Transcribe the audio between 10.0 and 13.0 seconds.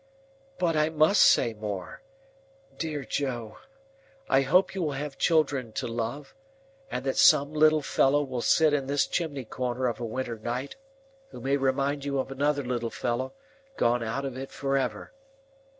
winter night, who may remind you of another little